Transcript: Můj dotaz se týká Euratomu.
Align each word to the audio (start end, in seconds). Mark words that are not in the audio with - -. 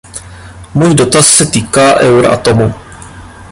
Můj 0.73 0.95
dotaz 0.95 1.27
se 1.27 1.45
týká 1.45 1.95
Euratomu. 1.99 2.73